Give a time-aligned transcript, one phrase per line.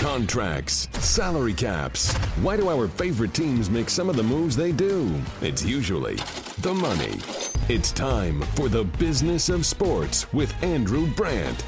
[0.00, 2.14] Contracts, salary caps.
[2.40, 5.14] Why do our favorite teams make some of the moves they do?
[5.42, 6.16] It's usually
[6.62, 7.18] the money.
[7.68, 11.66] It's time for the business of sports with Andrew Brandt.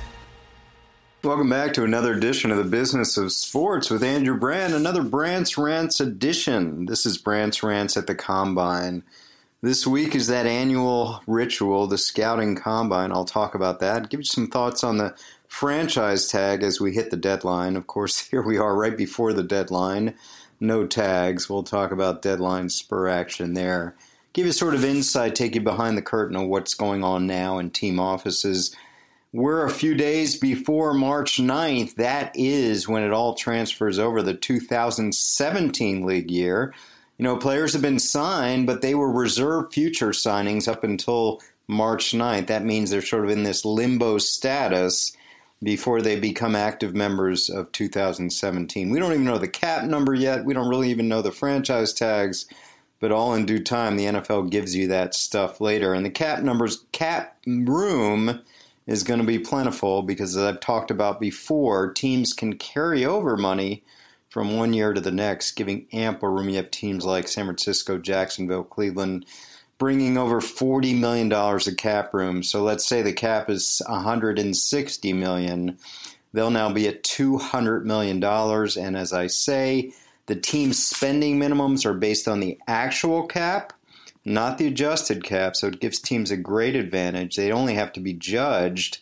[1.22, 5.58] Welcome back to another edition of the Business of Sports with Andrew Brandt, another Brandt's
[5.58, 6.86] Rants edition.
[6.86, 9.02] This is Brandt's Rants at the Combine.
[9.60, 13.12] This week is that annual ritual, the Scouting Combine.
[13.12, 14.08] I'll talk about that.
[14.08, 15.14] Give you some thoughts on the
[15.52, 17.76] franchise tag as we hit the deadline.
[17.76, 20.14] Of course, here we are right before the deadline.
[20.58, 21.50] No tags.
[21.50, 23.94] We'll talk about deadline spur action there.
[24.32, 27.58] Give you sort of insight, take you behind the curtain of what's going on now
[27.58, 28.74] in team offices.
[29.34, 31.96] We're a few days before March 9th.
[31.96, 36.72] That is when it all transfers over the 2017 league year
[37.18, 42.12] you know, players have been signed, but they were reserve future signings up until March
[42.12, 42.48] 9th.
[42.48, 45.16] That means they're sort of in this limbo status
[45.62, 48.90] before they become active members of 2017.
[48.90, 50.44] We don't even know the cap number yet.
[50.44, 52.46] We don't really even know the franchise tags,
[52.98, 55.94] but all in due time, the NFL gives you that stuff later.
[55.94, 58.42] And the cap numbers, cap room
[58.86, 63.36] is going to be plentiful because, as I've talked about before, teams can carry over
[63.36, 63.84] money
[64.28, 66.48] from one year to the next, giving ample room.
[66.48, 69.26] You have teams like San Francisco, Jacksonville, Cleveland,
[69.82, 72.44] bringing over $40 million of cap room.
[72.44, 75.76] So let's say the cap is 160 million.
[76.32, 78.22] They'll now be at $200 million.
[78.22, 79.92] And as I say,
[80.26, 83.72] the team's spending minimums are based on the actual cap,
[84.24, 85.56] not the adjusted cap.
[85.56, 87.34] So it gives teams a great advantage.
[87.34, 88.98] They only have to be judged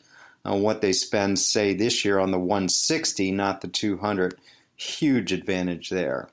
[0.46, 4.38] on what they spend, say, this year on the 160, not the 200
[4.76, 6.30] huge advantage there.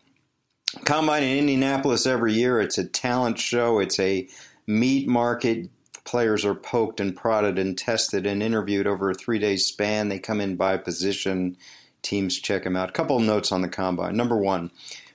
[0.84, 2.60] Combine in Indianapolis every year.
[2.60, 3.80] It's a talent show.
[3.80, 4.28] It's a
[4.66, 5.70] meat market.
[6.04, 10.10] Players are poked and prodded and tested and interviewed over a three day span.
[10.10, 11.58] They come in by position.
[12.02, 12.90] Teams check them out.
[12.90, 14.16] A couple of notes on the combine.
[14.16, 14.72] Number one,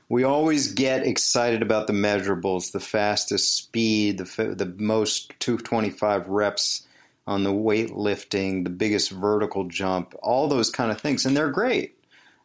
[0.09, 6.87] we always get excited about the measurables, the fastest speed, the, the most 225 reps
[7.27, 11.25] on the weightlifting, the biggest vertical jump, all those kind of things.
[11.25, 11.97] And they're great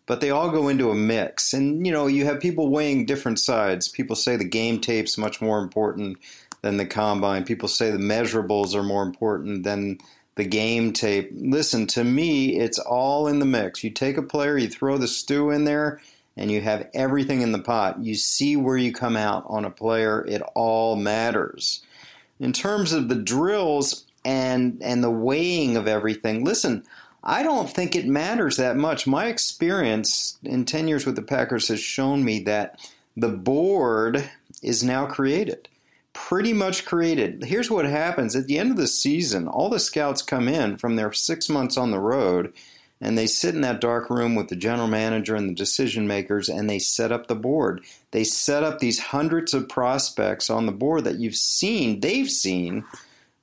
[0.07, 1.53] but they all go into a mix.
[1.53, 3.87] And you know, you have people weighing different sides.
[3.87, 6.17] People say the game tape's much more important
[6.63, 7.43] than the combine.
[7.43, 9.99] People say the measurables are more important than
[10.35, 11.29] the game tape.
[11.33, 13.83] Listen, to me, it's all in the mix.
[13.83, 15.99] You take a player, you throw the stew in there,
[16.37, 18.03] and you have everything in the pot.
[18.03, 20.25] You see where you come out on a player.
[20.25, 21.81] It all matters.
[22.39, 26.83] In terms of the drills and and the weighing of everything, listen,
[27.29, 29.05] I don't think it matters that much.
[29.05, 32.79] My experience in 10 years with the Packers has shown me that
[33.17, 34.29] the board
[34.63, 35.67] is now created.
[36.13, 37.43] Pretty much created.
[37.43, 40.95] Here's what happens at the end of the season, all the scouts come in from
[40.95, 42.53] their six months on the road
[43.01, 46.47] and they sit in that dark room with the general manager and the decision makers
[46.47, 47.83] and they set up the board.
[48.11, 52.85] They set up these hundreds of prospects on the board that you've seen, they've seen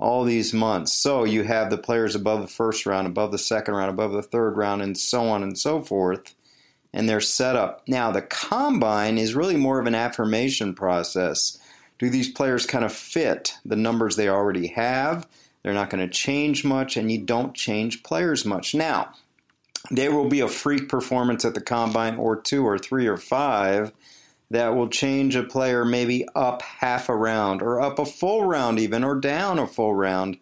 [0.04, 0.92] all these months.
[0.92, 4.22] So you have the players above the first round, above the second round, above the
[4.22, 6.34] third round, and so on and so forth.
[6.92, 7.82] And they're set up.
[7.88, 11.58] Now, the combine is really more of an affirmation process.
[11.98, 15.26] Do these players kind of fit the numbers they already have?
[15.62, 18.74] They're not going to change much, and you don't change players much.
[18.74, 19.14] Now,
[19.90, 23.90] there will be a freak performance at the combine, or two, or three, or five
[24.50, 28.78] that will change a player maybe up half a round or up a full round
[28.78, 30.38] even or down a full round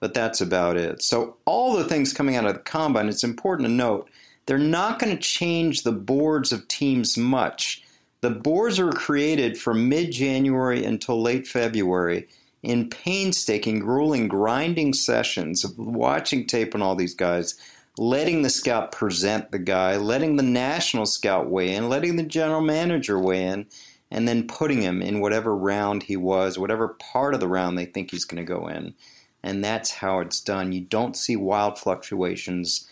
[0.00, 1.00] but that's about it.
[1.00, 4.08] So all the things coming out of the combine it's important to note
[4.46, 7.84] they're not going to change the boards of teams much.
[8.20, 12.28] The boards are created from mid-january until late february
[12.62, 17.54] in painstaking grueling grinding sessions of watching tape on all these guys
[17.98, 22.60] letting the scout present the guy, letting the national scout weigh in, letting the general
[22.60, 23.66] manager weigh in,
[24.10, 27.84] and then putting him in whatever round he was, whatever part of the round they
[27.84, 28.94] think he's going to go in.
[29.42, 30.72] And that's how it's done.
[30.72, 32.88] You don't see wild fluctuations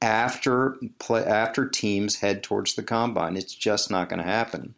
[0.00, 3.36] after play, after teams head towards the combine.
[3.36, 4.74] It's just not going to happen.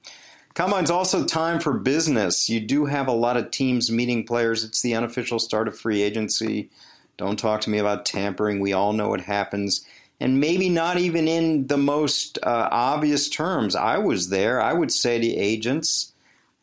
[0.54, 2.49] Combine's also time for business.
[2.49, 4.62] You do have a lot of teams meeting players.
[4.62, 6.70] It's the unofficial start of free agency.
[7.16, 8.61] Don't talk to me about tampering.
[8.61, 9.84] We all know it happens.
[10.20, 13.75] And maybe not even in the most uh, obvious terms.
[13.75, 14.61] I was there.
[14.61, 16.12] I would say to agents,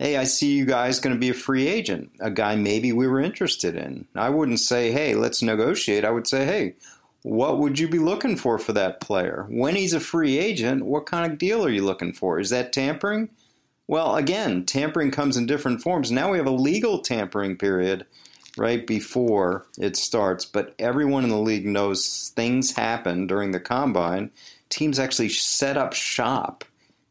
[0.02, 3.08] hey, I see you guys going to be a free agent, a guy maybe we
[3.08, 4.08] were interested in.
[4.16, 6.04] I wouldn't say, hey, let's negotiate.
[6.04, 6.74] I would say, hey,
[7.22, 9.46] what would you be looking for for that player?
[9.48, 12.40] When he's a free agent, what kind of deal are you looking for?
[12.40, 13.30] Is that tampering?
[13.86, 16.12] Well, again, tampering comes in different forms.
[16.12, 18.06] Now we have a legal tampering period
[18.58, 20.46] right before it starts.
[20.46, 24.32] But everyone in the league knows things happen during the combine.
[24.70, 26.64] teams actually set up shop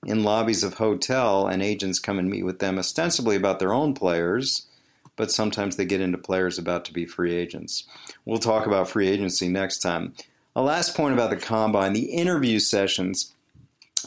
[0.06, 3.92] in lobbies of hotel, and agents come and meet with them ostensibly about their own
[3.94, 4.66] players,
[5.16, 7.84] but sometimes they get into players about to be free agents.
[8.24, 10.14] We'll talk about free agency next time.
[10.56, 13.34] A last point about the combine the interview sessions.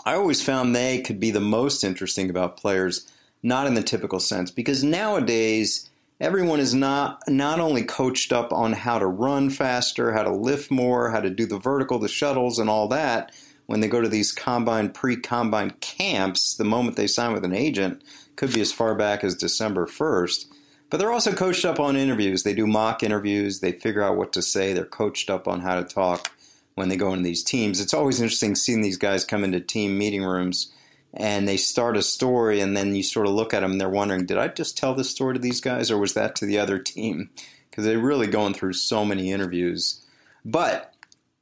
[0.05, 3.07] I always found they could be the most interesting about players,
[3.43, 5.89] not in the typical sense, because nowadays
[6.19, 10.71] everyone is not not only coached up on how to run faster, how to lift
[10.71, 13.31] more, how to do the vertical, the shuttles, and all that.
[13.65, 18.03] When they go to these combine, pre-combine camps, the moment they sign with an agent
[18.35, 20.51] could be as far back as December first.
[20.89, 22.43] But they're also coached up on interviews.
[22.43, 23.61] They do mock interviews.
[23.61, 24.73] They figure out what to say.
[24.73, 26.31] They're coached up on how to talk
[26.75, 27.79] when they go into these teams.
[27.79, 30.71] It's always interesting seeing these guys come into team meeting rooms
[31.13, 33.89] and they start a story, and then you sort of look at them and they're
[33.89, 36.57] wondering, did I just tell this story to these guys or was that to the
[36.57, 37.29] other team?
[37.69, 40.03] Because they're really going through so many interviews.
[40.45, 40.93] But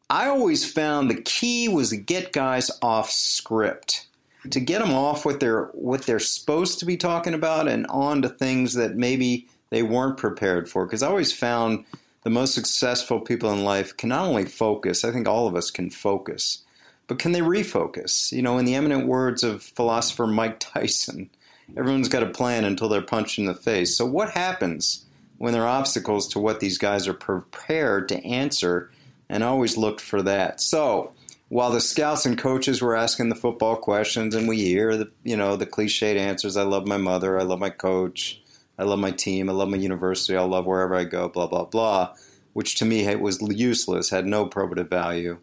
[0.10, 4.08] I always found the key was to get guys off script
[4.50, 8.22] to get them off what they're what they're supposed to be talking about and on
[8.22, 10.86] to things that maybe they weren't prepared for.
[10.86, 11.86] Because I always found
[12.24, 15.04] the most successful people in life can not only focus.
[15.04, 16.64] I think all of us can focus,
[17.12, 18.32] but can they refocus?
[18.32, 21.30] You know, in the eminent words of philosopher Mike Tyson,
[21.76, 23.98] everyone's got a plan until they're punched in the face.
[23.98, 25.04] So what happens
[25.38, 28.92] when there are obstacles to what these guys are prepared to answer?
[29.28, 30.62] And I always looked for that.
[30.62, 31.12] So
[31.50, 35.36] while the scouts and coaches were asking the football questions and we hear the you
[35.36, 38.42] know the cliched answers i love my mother i love my coach
[38.80, 41.66] i love my team i love my university i love wherever i go blah blah
[41.66, 42.16] blah
[42.54, 45.38] which to me was useless had no probative value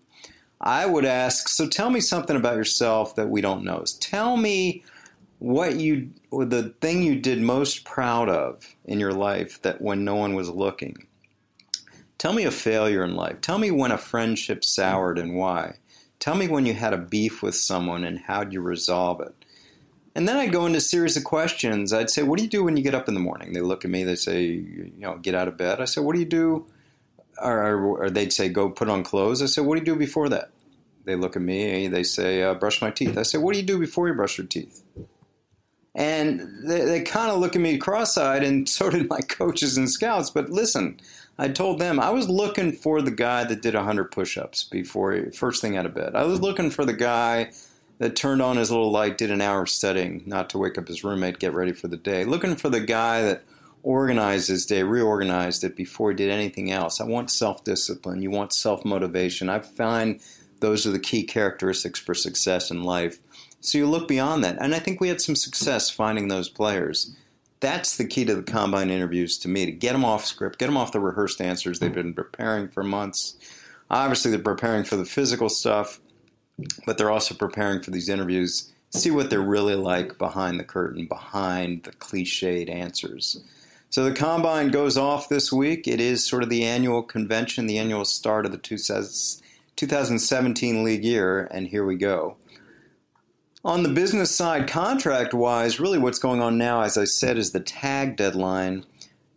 [0.61, 4.83] i would ask so tell me something about yourself that we don't know tell me
[5.39, 10.17] what you the thing you did most proud of in your life that when no
[10.17, 11.07] one was looking
[12.19, 15.75] tell me a failure in life tell me when a friendship soured and why
[16.19, 19.35] Tell me when you had a beef with someone and how'd you resolve it?
[20.15, 21.93] And then I'd go into a series of questions.
[21.93, 23.53] I'd say, What do you do when you get up in the morning?
[23.53, 25.81] They look at me, they say, You know, get out of bed.
[25.81, 26.67] I said, What do you do?
[27.40, 29.43] Or, or they'd say, Go put on clothes.
[29.43, 30.50] I said, What do you do before that?
[31.05, 33.17] They look at me, they say, uh, Brush my teeth.
[33.17, 34.82] I said, What do you do before you brush your teeth?
[35.94, 39.76] And they, they kind of look at me cross eyed, and so did my coaches
[39.76, 40.31] and scouts.
[40.31, 41.00] But listen,
[41.38, 45.31] I told them I was looking for the guy that did 100 push-ups before he,
[45.31, 46.14] first thing out of bed.
[46.14, 47.50] I was looking for the guy
[47.99, 50.88] that turned on his little light, did an hour of studying, not to wake up
[50.88, 52.25] his roommate, get ready for the day.
[52.25, 53.43] Looking for the guy that
[53.83, 57.01] organized his day, reorganized it before he did anything else.
[57.01, 58.23] I want self-discipline.
[58.23, 59.49] You want self-motivation.
[59.49, 60.21] I find
[60.61, 63.19] those are the key characteristics for success in life.
[63.61, 67.15] So you look beyond that, and I think we had some success finding those players
[67.61, 70.67] that's the key to the combine interviews to me to get them off script, get
[70.67, 73.37] them off the rehearsed answers they've been preparing for months.
[73.91, 76.01] Obviously, they're preparing for the physical stuff,
[76.87, 78.73] but they're also preparing for these interviews.
[78.91, 83.43] See what they're really like behind the curtain, behind the cliched answers.
[83.90, 85.88] So the combine goes off this week.
[85.88, 91.49] It is sort of the annual convention, the annual start of the 2017 league year,
[91.50, 92.37] and here we go.
[93.64, 97.52] On the business side, contract wise, really what's going on now, as I said, is
[97.52, 98.85] the tag deadline.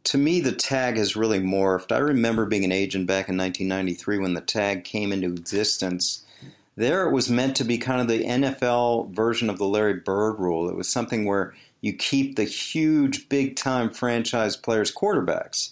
[0.06, 1.92] To me, the tag has really morphed.
[1.92, 6.26] I remember being an agent back in 1993 when the tag came into existence.
[6.76, 10.40] There, it was meant to be kind of the NFL version of the Larry Bird
[10.40, 10.70] rule.
[10.70, 15.72] It was something where you keep the huge, big time franchise players quarterbacks.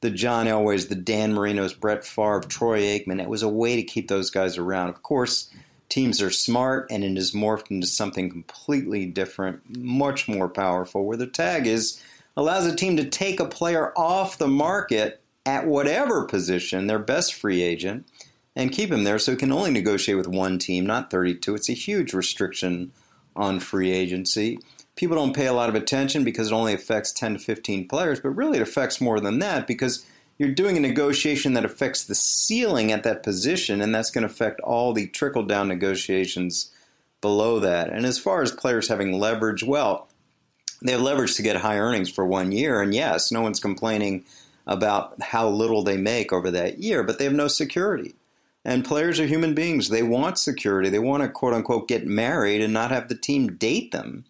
[0.00, 3.20] The John Elways, the Dan Marinos, Brett Favre, Troy Aikman.
[3.20, 4.88] It was a way to keep those guys around.
[4.88, 5.50] Of course,
[5.90, 11.18] teams are smart and it has morphed into something completely different, much more powerful, where
[11.18, 12.02] the tag is
[12.36, 17.34] allows a team to take a player off the market at whatever position, their best
[17.34, 18.06] free agent,
[18.56, 21.54] and keep him there so he can only negotiate with one team, not 32.
[21.54, 22.92] It's a huge restriction
[23.36, 24.58] on free agency.
[25.00, 28.20] People don't pay a lot of attention because it only affects 10 to 15 players,
[28.20, 30.04] but really it affects more than that because
[30.36, 34.30] you're doing a negotiation that affects the ceiling at that position, and that's going to
[34.30, 36.70] affect all the trickle down negotiations
[37.22, 37.88] below that.
[37.88, 40.06] And as far as players having leverage, well,
[40.82, 44.26] they have leverage to get high earnings for one year, and yes, no one's complaining
[44.66, 48.16] about how little they make over that year, but they have no security.
[48.66, 49.88] And players are human beings.
[49.88, 50.90] They want security.
[50.90, 54.26] They want to quote unquote get married and not have the team date them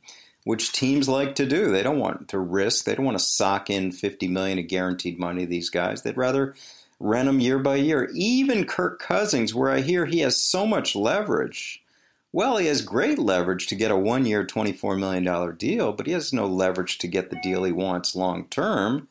[0.50, 1.70] which teams like to do.
[1.70, 2.84] They don't want to risk.
[2.84, 6.02] They don't want to sock in 50 million of guaranteed money to these guys.
[6.02, 6.56] They'd rather
[6.98, 8.10] rent them year by year.
[8.14, 11.84] Even Kirk Cousins, where I hear he has so much leverage.
[12.32, 16.12] Well, he has great leverage to get a one year, $24 million deal, but he
[16.14, 19.06] has no leverage to get the deal he wants long term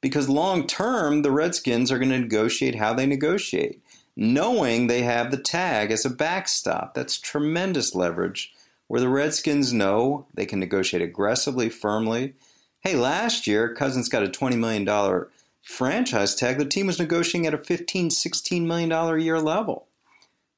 [0.00, 3.80] because long term, the Redskins are going to negotiate how they negotiate.
[4.16, 6.94] knowing they have the tag as a backstop.
[6.94, 8.52] That's tremendous leverage
[8.90, 12.34] where the Redskins know they can negotiate aggressively, firmly.
[12.80, 15.26] Hey, last year, Cousins got a $20 million
[15.62, 16.58] franchise tag.
[16.58, 19.86] The team was negotiating at a $15, $16 million a year level.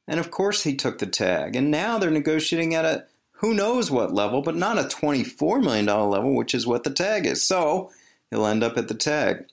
[0.08, 1.54] And of course, he took the tag.
[1.54, 5.84] And now they're negotiating at a who knows what level, but not a $24 million
[5.84, 7.44] level, which is what the tag is.
[7.44, 7.90] So
[8.30, 9.44] he'll end up at the tag.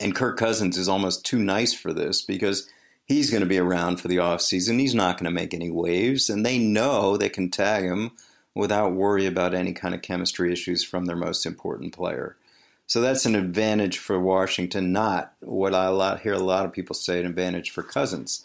[0.00, 2.70] And Kirk Cousins is almost too nice for this because
[3.08, 4.78] he's going to be around for the offseason.
[4.78, 8.12] He's not going to make any waves, and they know they can tag him
[8.54, 12.36] without worry about any kind of chemistry issues from their most important player.
[12.86, 17.20] So that's an advantage for Washington, not what I hear a lot of people say
[17.20, 18.44] an advantage for Cousins.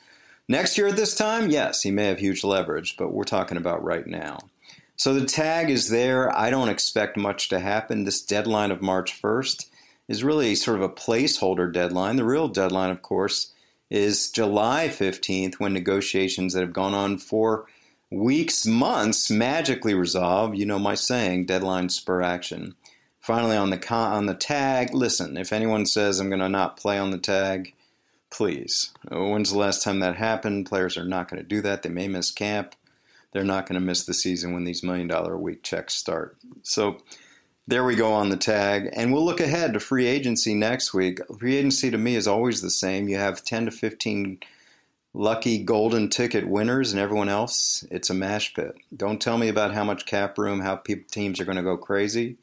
[0.49, 3.83] Next year at this time, yes, he may have huge leverage, but we're talking about
[3.83, 4.39] right now.
[4.97, 6.35] So the tag is there.
[6.37, 8.03] I don't expect much to happen.
[8.03, 9.67] This deadline of March 1st
[10.09, 12.17] is really sort of a placeholder deadline.
[12.17, 13.52] The real deadline, of course,
[13.93, 17.67] is July 15th when negotiations that have gone on for
[18.09, 20.55] weeks, months magically resolve.
[20.55, 22.73] You know my saying, deadline spur action.
[23.19, 25.37] Finally, on the con- on the tag, listen.
[25.37, 27.75] If anyone says I'm going to not play on the tag,
[28.31, 28.91] please.
[29.11, 30.65] When's the last time that happened?
[30.65, 31.83] Players are not going to do that.
[31.83, 32.73] They may miss camp.
[33.31, 36.35] They're not going to miss the season when these million dollar a week checks start.
[36.63, 36.97] So
[37.67, 38.89] there we go on the tag.
[38.93, 41.19] And we'll look ahead to free agency next week.
[41.39, 43.07] Free agency to me is always the same.
[43.07, 44.39] You have 10 to 15
[45.13, 48.75] lucky golden ticket winners, and everyone else, it's a mash pit.
[48.95, 51.77] Don't tell me about how much cap room, how people, teams are going to go
[51.77, 52.37] crazy.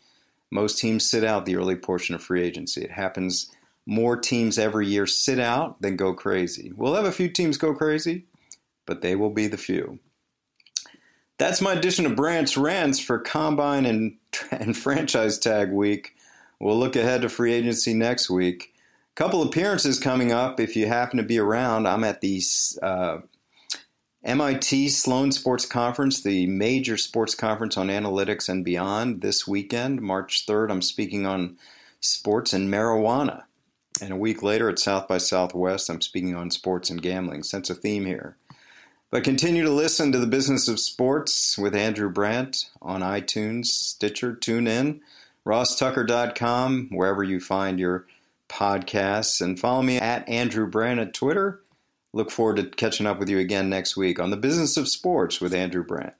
[0.51, 2.83] Most teams sit out the early portion of free agency.
[2.83, 3.51] It happens
[3.87, 6.73] more teams every year sit out than go crazy.
[6.75, 8.25] We'll have a few teams go crazy,
[8.87, 9.99] but they will be the few.
[11.41, 14.19] That's my edition of Brandt's Rants for Combine and,
[14.51, 16.15] and Franchise Tag Week.
[16.59, 18.75] We'll look ahead to free agency next week.
[18.75, 20.61] A Couple appearances coming up.
[20.61, 22.43] If you happen to be around, I'm at the
[22.83, 23.21] uh,
[24.23, 30.45] MIT Sloan Sports Conference, the major sports conference on analytics and beyond, this weekend, March
[30.47, 30.71] 3rd.
[30.71, 31.57] I'm speaking on
[32.01, 33.45] sports and marijuana.
[34.03, 37.45] And a week later at South by Southwest, I'm speaking on sports and gambling.
[37.45, 38.37] Sense a theme here.
[39.11, 44.35] But continue to listen to the business of sports with Andrew Brandt on iTunes, Stitcher,
[44.35, 45.01] TuneIn,
[45.45, 48.07] RossTucker.com, wherever you find your
[48.49, 49.41] podcasts.
[49.41, 51.61] And follow me at Andrew Brandt at Twitter.
[52.13, 55.41] Look forward to catching up with you again next week on the business of sports
[55.41, 56.20] with Andrew Brandt.